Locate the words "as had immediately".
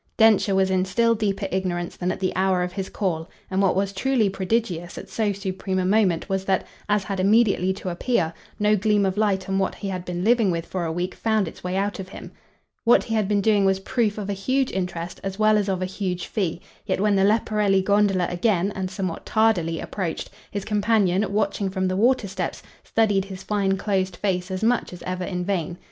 6.89-7.71